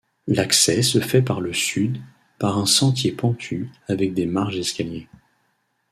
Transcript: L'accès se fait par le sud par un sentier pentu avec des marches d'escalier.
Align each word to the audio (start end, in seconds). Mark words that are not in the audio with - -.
L'accès 0.25 0.81
se 0.81 0.97
fait 0.99 1.21
par 1.21 1.41
le 1.41 1.53
sud 1.53 2.01
par 2.39 2.57
un 2.57 2.65
sentier 2.65 3.11
pentu 3.11 3.69
avec 3.87 4.15
des 4.15 4.25
marches 4.25 4.55
d'escalier. 4.55 5.07